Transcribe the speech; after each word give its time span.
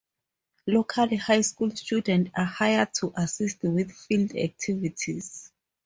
Local 0.65 1.15
high 1.17 1.41
school 1.41 1.69
students 1.75 2.31
are 2.35 2.43
hired 2.45 2.91
to 2.95 3.13
assist 3.15 3.61
with 3.61 3.91
field 3.91 4.35
activities. 4.35 5.51